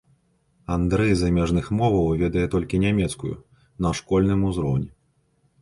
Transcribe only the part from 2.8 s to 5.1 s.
нямецкую на школьным узроўні.